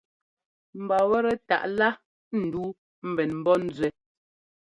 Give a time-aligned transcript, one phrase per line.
[0.81, 1.89] Mba wɛ́tɛ́ taʼ lá
[2.41, 2.69] ndúu
[3.09, 3.91] mbɛn mbɔ́ nzúɛ́.